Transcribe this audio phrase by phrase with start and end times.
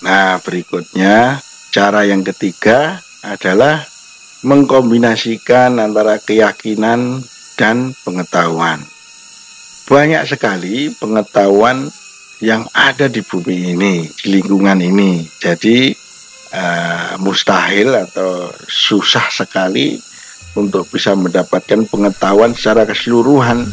[0.00, 3.84] Nah, berikutnya cara yang ketiga adalah
[4.40, 7.20] mengkombinasikan antara keyakinan
[7.60, 8.80] dan pengetahuan.
[9.84, 11.92] Banyak sekali pengetahuan
[12.40, 15.28] yang ada di bumi ini, di lingkungan ini.
[15.36, 15.92] Jadi
[16.56, 20.00] uh, mustahil atau susah sekali
[20.56, 23.68] untuk bisa mendapatkan pengetahuan secara keseluruhan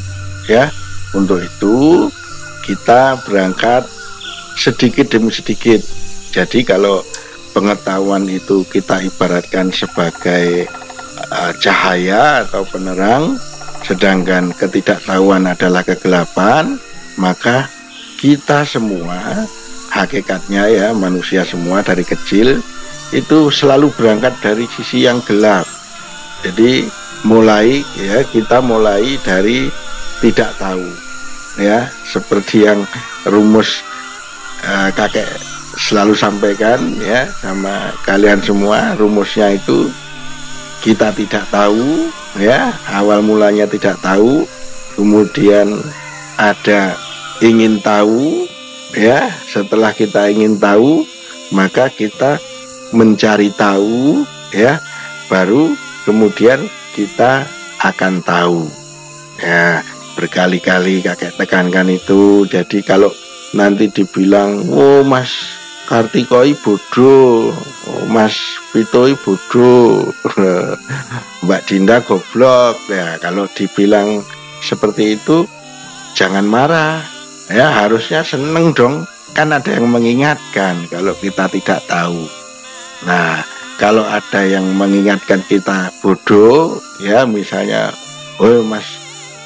[0.51, 0.67] ya.
[1.15, 2.11] Untuk itu
[2.67, 3.87] kita berangkat
[4.59, 5.79] sedikit demi sedikit.
[6.31, 7.01] Jadi kalau
[7.55, 10.69] pengetahuan itu kita ibaratkan sebagai
[11.33, 13.39] uh, cahaya atau penerang,
[13.81, 16.77] sedangkan ketidaktahuan adalah kegelapan,
[17.17, 17.71] maka
[18.21, 19.45] kita semua
[19.93, 22.59] hakikatnya ya manusia semua dari kecil
[23.15, 25.65] itu selalu berangkat dari sisi yang gelap.
[26.43, 26.85] Jadi
[27.25, 29.71] mulai ya kita mulai dari
[30.21, 30.85] tidak tahu
[31.57, 32.85] ya seperti yang
[33.25, 33.81] rumus
[34.61, 35.46] uh, kakek
[35.77, 39.87] selalu sampaikan ya sama kalian semua rumusnya itu
[40.81, 42.09] kita tidak tahu
[42.41, 44.43] ya awal mulanya tidak tahu
[44.97, 45.77] kemudian
[46.37, 46.97] ada
[47.39, 48.49] ingin tahu
[48.97, 51.05] ya setelah kita ingin tahu
[51.53, 52.41] maka kita
[52.91, 54.81] mencari tahu ya
[55.27, 55.75] baru
[56.07, 56.63] kemudian
[56.95, 57.43] kita
[57.83, 58.65] akan tahu.
[59.37, 59.85] Ya
[60.17, 62.47] berkali-kali kakek tekankan itu.
[62.49, 63.11] Jadi kalau
[63.53, 65.56] nanti dibilang oh mas
[65.87, 67.55] Kartikoi bodoh
[67.87, 68.35] oh, mas
[68.75, 69.15] Pitoi
[71.47, 72.75] Mbak Dinda goblok.
[72.91, 74.19] Ya kalau dibilang
[74.59, 75.47] seperti itu
[76.11, 76.99] jangan marah.
[77.47, 79.07] Ya harusnya seneng dong.
[79.31, 82.27] Kan ada yang mengingatkan kalau kita tidak tahu.
[83.07, 83.47] Nah
[83.79, 87.95] kalau ada yang mengingatkan kita bodoh ya misalnya
[88.41, 88.83] oh mas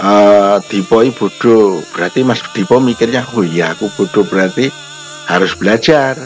[0.01, 4.71] uh, Dipo bodoh berarti Mas Dipo mikirnya oh iya aku bodoh berarti
[5.31, 6.19] harus belajar.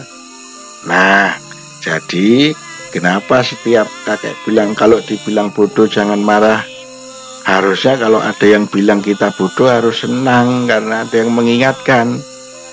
[0.89, 1.37] Nah
[1.85, 2.57] jadi
[2.89, 6.65] kenapa setiap kakek bilang kalau dibilang bodoh jangan marah?
[7.45, 12.17] Harusnya kalau ada yang bilang kita bodoh harus senang karena ada yang mengingatkan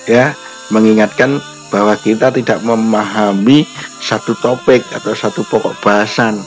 [0.09, 0.33] ya.
[0.73, 1.37] Mengingatkan
[1.69, 3.69] bahwa kita tidak memahami
[4.01, 6.41] satu topik atau satu pokok bahasan.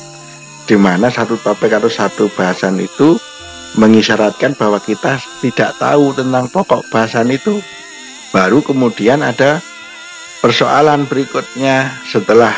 [0.66, 3.14] Di mana satu topik atau satu bahasan itu
[3.78, 7.62] mengisyaratkan bahwa kita tidak tahu tentang pokok bahasan itu.
[8.34, 9.62] Baru kemudian ada
[10.46, 12.54] persoalan berikutnya setelah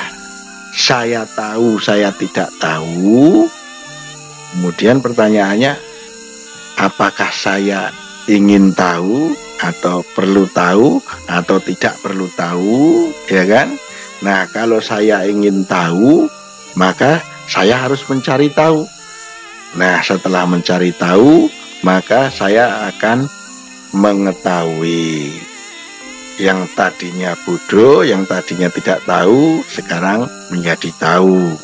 [0.76, 3.48] saya tahu, saya tidak tahu.
[4.52, 5.72] Kemudian pertanyaannya,
[6.76, 7.88] apakah saya
[8.28, 9.32] ingin tahu
[9.64, 11.00] atau perlu tahu
[11.32, 13.72] atau tidak perlu tahu, ya kan?
[14.20, 16.28] Nah, kalau saya ingin tahu,
[16.76, 18.84] maka saya harus mencari tahu.
[19.80, 21.48] Nah, setelah mencari tahu,
[21.80, 23.24] maka saya akan
[23.96, 25.47] mengetahui
[26.38, 31.58] yang tadinya bodoh, yang tadinya tidak tahu, sekarang menjadi tahu.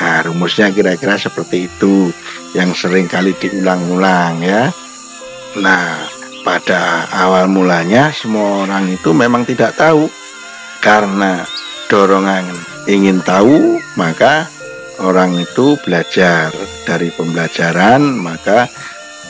[0.00, 2.08] Nah, rumusnya kira-kira seperti itu
[2.56, 4.72] yang sering kali diulang-ulang ya.
[5.60, 6.08] Nah,
[6.40, 10.08] pada awal mulanya semua orang itu memang tidak tahu
[10.80, 11.44] karena
[11.92, 12.48] dorongan
[12.88, 14.48] ingin tahu, maka
[15.00, 16.52] orang itu belajar
[16.84, 18.68] dari pembelajaran maka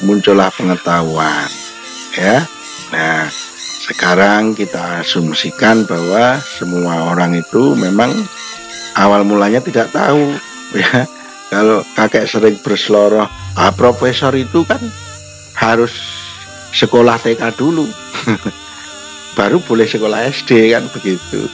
[0.02, 1.46] muncullah pengetahuan
[2.18, 2.42] ya
[2.90, 3.30] nah
[3.90, 8.14] sekarang kita asumsikan bahwa semua orang itu memang
[8.94, 10.38] awal mulanya tidak tahu
[10.78, 11.10] ya.
[11.50, 13.26] Kalau kakek sering berseloroh
[13.58, 14.78] ah profesor itu kan
[15.58, 15.90] harus
[16.70, 17.90] sekolah TK dulu.
[19.38, 21.50] Baru boleh sekolah SD kan begitu.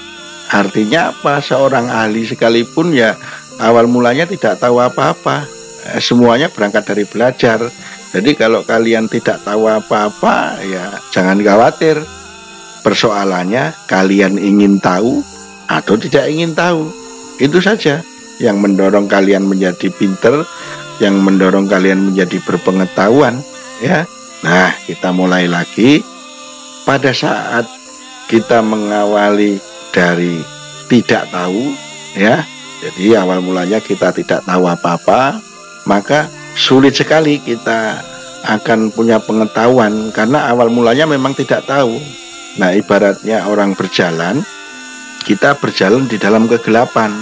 [0.53, 1.41] Artinya apa?
[1.41, 3.17] Seorang ahli sekalipun ya
[3.57, 5.49] awal mulanya tidak tahu apa-apa.
[5.89, 7.65] Eh, semuanya berangkat dari belajar.
[8.13, 12.05] Jadi kalau kalian tidak tahu apa-apa ya jangan khawatir
[12.87, 15.27] persoalannya kalian ingin tahu
[15.67, 16.87] atau tidak ingin tahu?
[17.43, 18.07] Itu saja
[18.39, 20.47] yang mendorong kalian menjadi pinter
[21.03, 23.43] yang mendorong kalian menjadi berpengetahuan
[23.83, 24.07] ya.
[24.47, 26.07] Nah kita mulai lagi.
[26.87, 27.67] Pada saat
[28.31, 29.59] kita mengawali
[29.91, 30.39] dari
[30.87, 31.75] tidak tahu
[32.15, 32.47] ya
[32.77, 35.41] jadi awal mulanya kita tidak tahu apa-apa,
[35.89, 38.05] maka sulit sekali kita
[38.45, 41.97] akan punya pengetahuan karena awal mulanya memang tidak tahu.
[42.57, 44.41] Nah, ibaratnya orang berjalan,
[45.25, 47.13] kita berjalan di dalam kegelapan,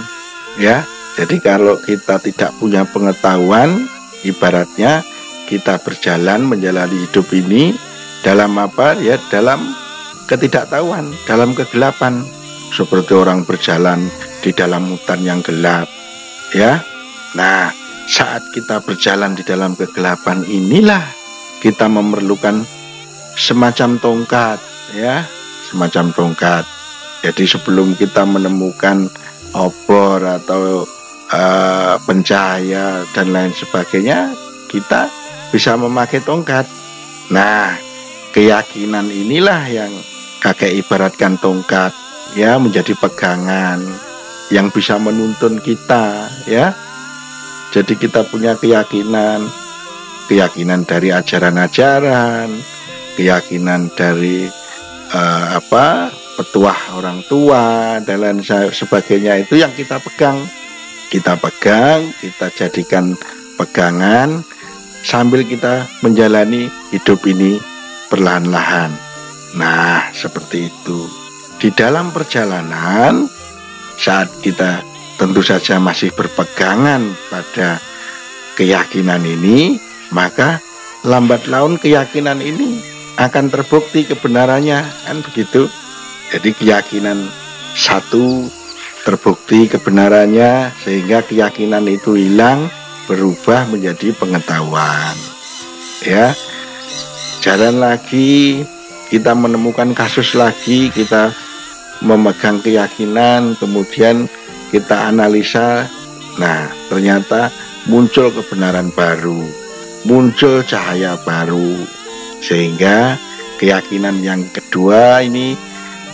[0.59, 0.83] ya.
[1.15, 3.87] Jadi kalau kita tidak punya pengetahuan,
[4.27, 5.03] ibaratnya
[5.47, 7.71] kita berjalan menjalani hidup ini
[8.23, 8.99] dalam apa?
[8.99, 9.75] Ya, dalam
[10.27, 12.23] ketidaktahuan, dalam kegelapan.
[12.75, 14.11] Seperti orang berjalan
[14.45, 15.89] di dalam hutan yang gelap
[16.53, 16.85] ya
[17.33, 17.73] nah
[18.05, 21.01] saat kita berjalan di dalam kegelapan inilah
[21.65, 22.61] kita memerlukan
[23.33, 24.61] semacam tongkat
[24.95, 25.27] ya
[25.67, 26.65] semacam tongkat
[27.25, 29.09] Jadi sebelum kita menemukan
[29.57, 30.85] obor atau
[31.33, 34.29] uh, pencahaya dan lain sebagainya,
[34.69, 35.09] kita
[35.49, 36.69] bisa memakai tongkat.
[37.33, 37.73] Nah,
[38.29, 39.89] keyakinan inilah yang
[40.37, 41.89] kakek ibaratkan tongkat
[42.37, 43.81] ya menjadi pegangan
[44.53, 46.75] yang bisa menuntun kita ya.
[47.73, 49.49] Jadi kita punya keyakinan,
[50.29, 52.47] keyakinan dari ajaran-ajaran,
[53.17, 54.47] keyakinan dari
[55.15, 58.39] uh, apa petuah orang tua dan lain
[58.75, 59.39] sebagainya.
[59.39, 60.43] Itu yang kita pegang.
[61.07, 63.15] Kita pegang kita jadikan
[63.55, 64.43] pegangan
[65.05, 67.61] sambil kita menjalani hidup ini
[68.11, 68.91] perlahan-lahan.
[69.55, 71.07] Nah seperti itu.
[71.55, 73.31] Di dalam perjalanan
[73.95, 74.83] saat kita
[75.15, 77.79] tentu saja masih berpegangan pada
[78.59, 79.79] keyakinan ini
[80.11, 80.59] maka
[81.07, 85.71] lambat laun keyakinan ini akan terbukti kebenarannya kan begitu?
[86.33, 87.29] Jadi keyakinan
[87.75, 88.49] satu
[89.07, 92.67] terbukti kebenarannya sehingga keyakinan itu hilang
[93.05, 95.15] berubah menjadi pengetahuan.
[96.03, 96.33] Ya
[97.39, 98.65] jalan lagi
[99.13, 101.31] kita menemukan kasus lagi kita
[102.03, 104.25] memegang keyakinan kemudian
[104.73, 105.87] kita analisa.
[106.41, 107.53] Nah ternyata
[107.85, 109.65] muncul kebenaran baru
[110.05, 111.81] muncul cahaya baru
[112.41, 113.19] sehingga
[113.59, 115.55] keyakinan yang kedua ini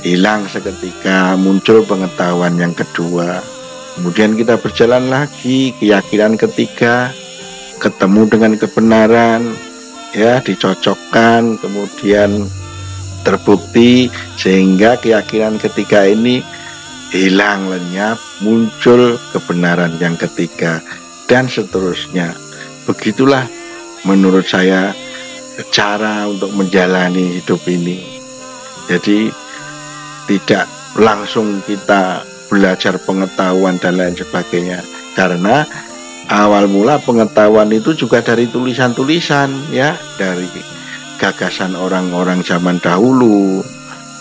[0.02, 3.42] hilang seketika muncul pengetahuan yang kedua.
[3.98, 7.12] Kemudian kita berjalan lagi keyakinan ketiga
[7.82, 9.52] ketemu dengan kebenaran
[10.14, 12.46] ya dicocokkan kemudian
[13.22, 16.42] terbukti sehingga keyakinan ketiga ini
[17.12, 20.80] hilang lenyap muncul kebenaran yang ketiga
[21.28, 22.34] dan seterusnya.
[22.88, 23.46] Begitulah
[24.08, 24.96] menurut saya
[25.70, 28.02] cara untuk menjalani hidup ini.
[28.90, 29.30] Jadi
[30.26, 30.66] tidak
[30.98, 34.84] langsung kita belajar pengetahuan dan lain sebagainya.
[35.16, 35.64] Karena
[36.32, 39.96] awal mula pengetahuan itu juga dari tulisan-tulisan ya.
[40.18, 40.48] Dari
[41.22, 43.62] gagasan orang-orang zaman dahulu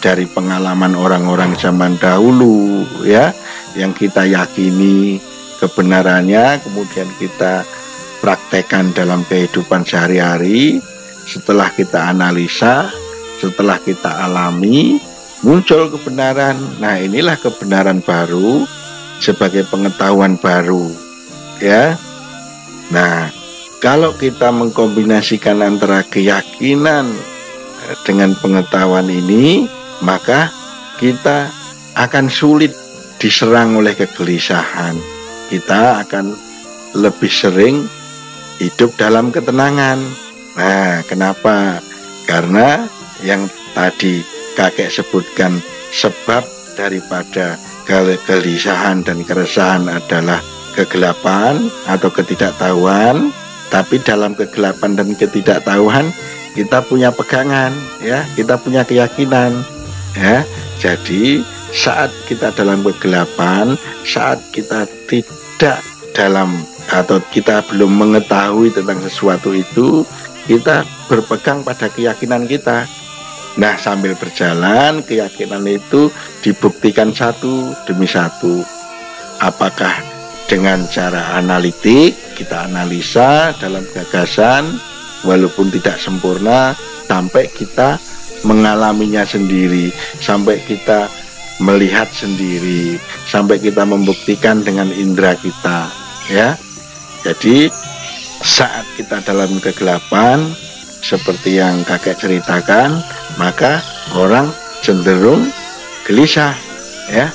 [0.01, 3.35] dari pengalaman orang-orang zaman dahulu ya.
[3.75, 5.23] Yang kita yakini
[5.63, 7.63] kebenarannya kemudian kita
[8.21, 10.81] praktekkan dalam kehidupan sehari-hari
[11.27, 12.89] setelah kita analisa,
[13.41, 15.01] setelah kita alami,
[15.41, 16.57] muncul kebenaran.
[16.79, 18.65] Nah, inilah kebenaran baru
[19.21, 20.93] sebagai pengetahuan baru.
[21.61, 21.97] Ya.
[22.93, 23.29] Nah,
[23.81, 27.09] kalau kita mengkombinasikan antara keyakinan
[27.89, 29.65] eh, dengan pengetahuan ini,
[30.05, 30.53] maka
[31.01, 31.49] kita
[31.97, 32.73] akan sulit
[33.21, 34.97] diserang oleh kegelisahan.
[35.49, 36.33] Kita akan
[36.97, 37.85] lebih sering
[38.61, 40.01] hidup dalam ketenangan
[40.61, 41.81] Nah, kenapa?
[42.29, 42.85] Karena
[43.25, 44.21] yang tadi
[44.53, 45.57] kakek sebutkan
[45.89, 46.45] sebab
[46.77, 47.57] daripada
[47.89, 50.45] kegelisahan dan keresahan adalah
[50.77, 53.33] kegelapan atau ketidaktahuan,
[53.73, 56.13] tapi dalam kegelapan dan ketidaktahuan
[56.53, 57.73] kita punya pegangan
[58.05, 59.65] ya, kita punya keyakinan
[60.13, 60.45] ya.
[60.77, 61.41] Jadi
[61.73, 65.81] saat kita dalam kegelapan, saat kita tidak
[66.13, 66.53] dalam
[66.91, 70.03] atau kita belum mengetahui tentang sesuatu itu,
[70.51, 72.83] kita berpegang pada keyakinan kita.
[73.55, 76.11] Nah, sambil berjalan, keyakinan itu
[76.43, 78.67] dibuktikan satu demi satu.
[79.39, 79.95] Apakah
[80.51, 84.75] dengan cara analitik, kita analisa dalam gagasan,
[85.23, 86.75] walaupun tidak sempurna,
[87.07, 88.03] sampai kita
[88.43, 91.07] mengalaminya sendiri, sampai kita
[91.63, 92.99] melihat sendiri,
[93.31, 95.87] sampai kita membuktikan dengan indera kita,
[96.27, 96.59] ya.
[97.23, 97.71] Jadi
[98.41, 100.49] saat kita dalam kegelapan
[101.01, 103.01] seperti yang kakek ceritakan
[103.37, 103.81] maka
[104.17, 105.49] orang cenderung
[106.09, 106.57] gelisah
[107.09, 107.29] ya.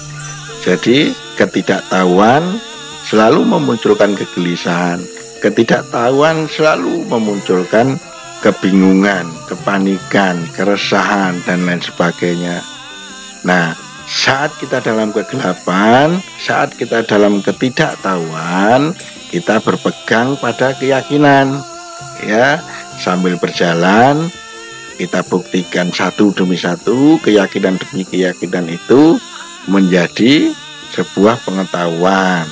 [0.66, 2.58] Jadi ketidaktahuan
[3.06, 5.02] selalu memunculkan kegelisahan.
[5.40, 8.02] Ketidaktahuan selalu memunculkan
[8.42, 12.66] kebingungan kepanikan keresahan dan lain sebagainya.
[13.46, 18.94] Nah saat kita dalam kegelapan saat kita dalam ketidaktahuan
[19.36, 21.60] kita berpegang pada keyakinan
[22.24, 22.64] ya.
[22.96, 24.32] Sambil berjalan
[24.96, 29.20] kita buktikan satu demi satu keyakinan demi keyakinan itu
[29.68, 30.56] menjadi
[30.96, 32.48] sebuah pengetahuan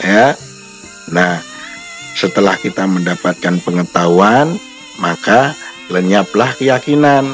[0.00, 0.32] ya.
[1.12, 1.44] Nah
[2.16, 4.56] setelah kita mendapatkan pengetahuan
[4.96, 5.52] maka
[5.92, 7.28] lenyaplah keyakinan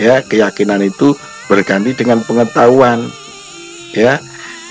[0.00, 0.24] ya.
[0.24, 1.12] Keyakinan itu
[1.44, 3.04] berganti dengan pengetahuan
[3.92, 4.16] ya.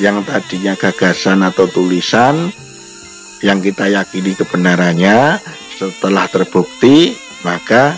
[0.01, 2.49] Yang tadinya gagasan atau tulisan
[3.45, 5.41] yang kita yakini kebenarannya
[5.77, 7.13] setelah terbukti
[7.45, 7.97] maka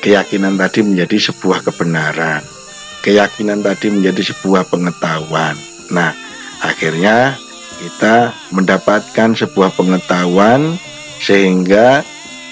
[0.00, 2.60] keyakinan tadi menjadi sebuah kebenaran
[3.00, 5.56] keyakinan tadi menjadi sebuah pengetahuan.
[5.90, 6.12] Nah,
[6.60, 7.36] akhirnya
[7.80, 10.76] kita mendapatkan sebuah pengetahuan
[11.20, 12.04] sehingga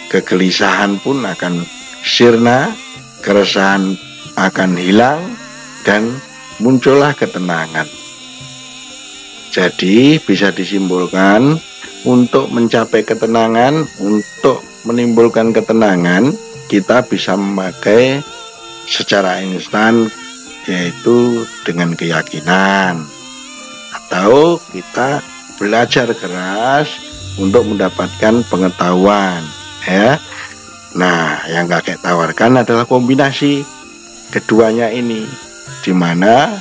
[0.09, 1.65] kegelisahan pun akan
[2.01, 2.73] sirna,
[3.21, 3.97] keresahan
[4.41, 5.21] akan hilang
[5.85, 6.17] dan
[6.65, 7.87] muncullah ketenangan.
[9.53, 11.57] Jadi bisa disimpulkan
[12.07, 16.31] untuk mencapai ketenangan, untuk menimbulkan ketenangan,
[16.69, 18.23] kita bisa memakai
[18.85, 20.09] secara instan
[20.69, 23.09] yaitu dengan keyakinan
[23.97, 25.25] atau kita
[25.57, 26.89] belajar keras
[27.41, 29.41] untuk mendapatkan pengetahuan
[29.89, 30.21] ya.
[30.97, 33.65] Nah, yang kakek tawarkan adalah kombinasi
[34.33, 35.25] keduanya ini
[35.85, 36.61] di mana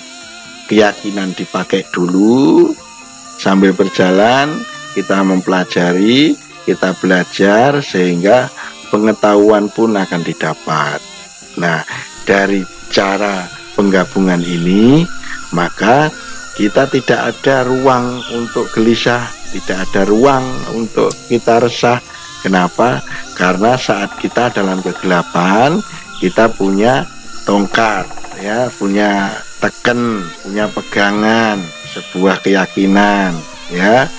[0.68, 2.72] keyakinan dipakai dulu
[3.40, 4.56] sambil berjalan
[4.98, 6.34] kita mempelajari,
[6.66, 8.50] kita belajar sehingga
[8.90, 10.98] pengetahuan pun akan didapat.
[11.62, 11.86] Nah,
[12.26, 13.46] dari cara
[13.78, 15.06] penggabungan ini,
[15.54, 16.10] maka
[16.58, 22.02] kita tidak ada ruang untuk gelisah, tidak ada ruang untuk kita resah.
[22.42, 23.06] Kenapa?
[23.38, 25.78] Karena saat kita dalam kegelapan,
[26.18, 27.06] kita punya
[27.46, 28.10] tongkat,
[28.42, 29.30] ya, punya
[29.62, 31.62] teken, punya pegangan,
[31.94, 33.38] sebuah keyakinan,
[33.70, 34.10] ya.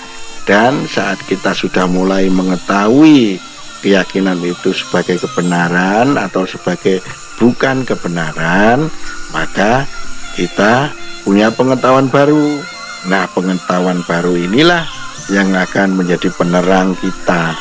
[0.49, 3.37] Dan saat kita sudah mulai mengetahui
[3.85, 7.05] keyakinan itu sebagai kebenaran atau sebagai
[7.37, 8.89] bukan kebenaran,
[9.29, 9.85] maka
[10.33, 10.89] kita
[11.21, 12.65] punya pengetahuan baru.
[13.13, 14.89] Nah, pengetahuan baru inilah
[15.29, 17.53] yang akan menjadi penerang kita.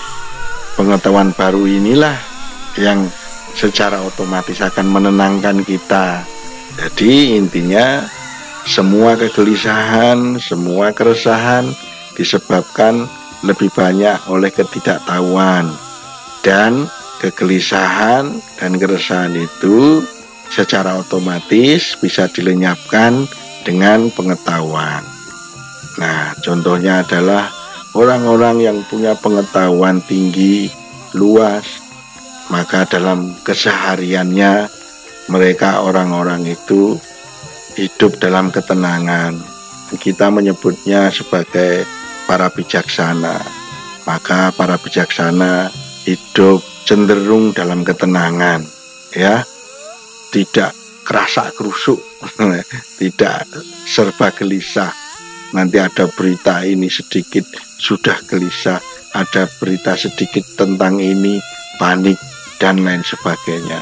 [0.79, 2.15] Pengetahuan baru inilah
[2.79, 3.03] yang
[3.51, 6.23] secara otomatis akan menenangkan kita.
[6.79, 8.07] Jadi intinya
[8.63, 11.75] semua kegelisahan, semua keresahan
[12.17, 13.05] disebabkan
[13.45, 15.69] lebih banyak oleh ketidaktahuan
[16.41, 16.89] dan
[17.21, 20.01] kegelisahan dan keresahan itu
[20.49, 23.29] secara otomatis bisa dilenyapkan
[23.61, 25.05] dengan pengetahuan.
[26.01, 27.51] Nah, contohnya adalah
[27.93, 30.69] orang-orang yang punya pengetahuan tinggi,
[31.13, 31.65] luas,
[32.47, 34.71] maka dalam kesehariannya
[35.27, 36.95] mereka orang-orang itu
[37.75, 39.35] hidup dalam ketenangan.
[39.99, 41.83] Kita menyebutnya sebagai
[42.29, 43.39] para bijaksana.
[44.03, 45.71] Maka para bijaksana
[46.03, 48.61] hidup cenderung dalam ketenangan
[49.15, 49.41] ya.
[50.27, 50.75] Tidak
[51.07, 52.03] kerasa kerusuk
[52.99, 53.47] tidak
[53.87, 54.91] serba gelisah.
[55.55, 57.47] Nanti ada berita ini sedikit
[57.79, 58.83] sudah gelisah
[59.17, 61.41] ada berita sedikit tentang ini
[61.81, 62.21] panik
[62.61, 63.81] dan lain sebagainya.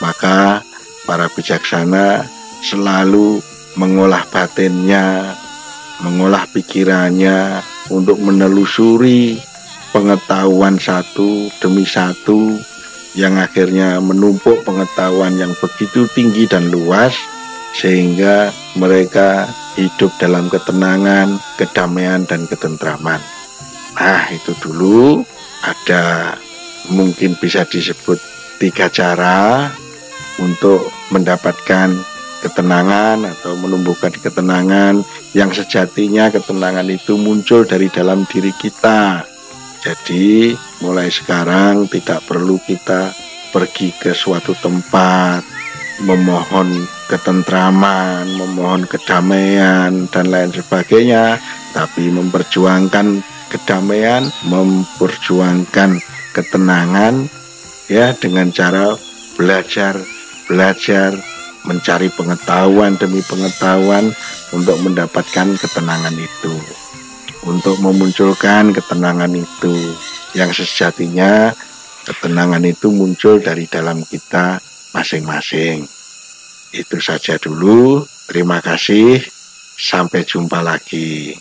[0.00, 0.64] Maka
[1.04, 2.24] para bijaksana
[2.64, 3.44] selalu
[3.76, 5.36] mengolah batinnya
[6.02, 9.38] mengolah pikirannya untuk menelusuri
[9.94, 12.58] pengetahuan satu demi satu
[13.14, 17.14] yang akhirnya menumpuk pengetahuan yang begitu tinggi dan luas
[17.74, 23.18] sehingga mereka hidup dalam ketenangan, kedamaian dan ketentraman.
[23.94, 25.22] Nah, itu dulu
[25.62, 26.34] ada
[26.90, 28.18] mungkin bisa disebut
[28.58, 29.70] tiga cara
[30.38, 31.94] untuk mendapatkan
[32.44, 35.00] ketenangan atau menumbuhkan ketenangan
[35.32, 39.24] yang sejatinya ketenangan itu muncul dari dalam diri kita.
[39.80, 40.52] Jadi
[40.84, 43.16] mulai sekarang tidak perlu kita
[43.48, 45.44] pergi ke suatu tempat
[46.02, 51.38] memohon ketentraman, memohon kedamaian dan lain sebagainya,
[51.70, 53.22] tapi memperjuangkan
[53.52, 56.02] kedamaian, memperjuangkan
[56.34, 57.30] ketenangan
[57.86, 58.98] ya dengan cara
[59.38, 60.00] belajar,
[60.50, 61.14] belajar,
[61.64, 64.12] mencari pengetahuan demi pengetahuan
[64.52, 66.54] untuk mendapatkan ketenangan itu
[67.44, 69.76] untuk memunculkan ketenangan itu
[70.32, 71.52] yang sejatinya
[72.04, 74.60] ketenangan itu muncul dari dalam kita
[74.92, 75.88] masing-masing.
[76.74, 78.04] Itu saja dulu.
[78.28, 79.20] Terima kasih.
[79.74, 81.36] Sampai jumpa lagi.